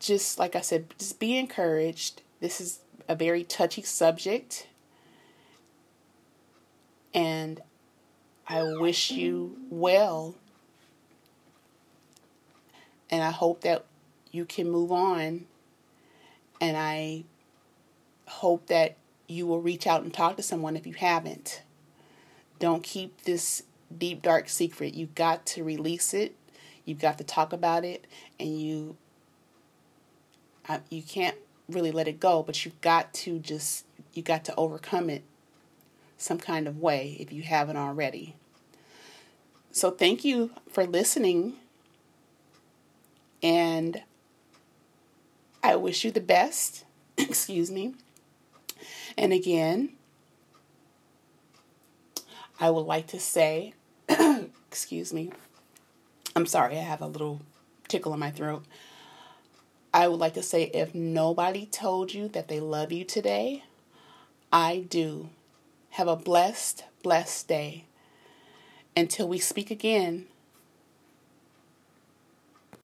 just 0.00 0.38
like 0.38 0.56
I 0.56 0.60
said, 0.60 0.94
just 0.98 1.18
be 1.18 1.36
encouraged. 1.36 2.22
This 2.40 2.60
is 2.60 2.80
a 3.08 3.14
very 3.14 3.44
touchy 3.44 3.82
subject. 3.82 4.67
And 7.14 7.60
I 8.46 8.62
wish 8.62 9.10
you 9.10 9.56
well. 9.70 10.34
And 13.10 13.22
I 13.22 13.30
hope 13.30 13.62
that 13.62 13.84
you 14.30 14.44
can 14.44 14.70
move 14.70 14.92
on. 14.92 15.46
And 16.60 16.76
I 16.76 17.24
hope 18.26 18.66
that 18.66 18.96
you 19.26 19.46
will 19.46 19.60
reach 19.60 19.86
out 19.86 20.02
and 20.02 20.12
talk 20.12 20.36
to 20.36 20.42
someone 20.42 20.76
if 20.76 20.86
you 20.86 20.94
haven't. 20.94 21.62
Don't 22.58 22.82
keep 22.82 23.22
this 23.22 23.62
deep, 23.96 24.22
dark 24.22 24.48
secret. 24.48 24.94
You've 24.94 25.14
got 25.14 25.46
to 25.46 25.64
release 25.64 26.12
it. 26.14 26.34
You've 26.84 26.98
got 26.98 27.18
to 27.18 27.24
talk 27.24 27.52
about 27.52 27.84
it. 27.84 28.06
And 28.40 28.60
you, 28.60 28.96
you 30.90 31.02
can't 31.02 31.36
really 31.68 31.92
let 31.92 32.08
it 32.08 32.18
go, 32.18 32.42
but 32.42 32.64
you've 32.64 32.80
got 32.80 33.12
to 33.12 33.38
just, 33.38 33.84
you 34.14 34.22
got 34.22 34.44
to 34.46 34.54
overcome 34.56 35.10
it 35.10 35.22
some 36.18 36.38
kind 36.38 36.68
of 36.68 36.78
way 36.78 37.16
if 37.18 37.32
you 37.32 37.42
haven't 37.42 37.76
already. 37.78 38.36
So, 39.70 39.90
thank 39.90 40.24
you 40.24 40.50
for 40.70 40.84
listening. 40.86 41.54
And 43.42 44.02
I 45.62 45.76
wish 45.76 46.04
you 46.04 46.10
the 46.10 46.20
best. 46.20 46.84
Excuse 47.18 47.70
me. 47.70 47.94
And 49.16 49.32
again, 49.32 49.90
I 52.60 52.70
would 52.70 52.86
like 52.86 53.08
to 53.08 53.20
say, 53.20 53.74
excuse 54.68 55.12
me, 55.12 55.30
I'm 56.34 56.46
sorry, 56.46 56.76
I 56.76 56.82
have 56.82 57.00
a 57.00 57.06
little 57.06 57.40
tickle 57.86 58.12
in 58.14 58.20
my 58.20 58.30
throat. 58.30 58.64
I 59.94 60.08
would 60.08 60.20
like 60.20 60.34
to 60.34 60.42
say 60.42 60.64
if 60.64 60.94
nobody 60.94 61.66
told 61.66 62.12
you 62.12 62.28
that 62.28 62.48
they 62.48 62.60
love 62.60 62.92
you 62.92 63.04
today, 63.04 63.64
I 64.52 64.86
do. 64.88 65.30
Have 65.90 66.08
a 66.08 66.16
blessed, 66.16 66.84
blessed 67.02 67.48
day. 67.48 67.84
Until 68.96 69.28
we 69.28 69.38
speak 69.38 69.70
again, 69.70 70.26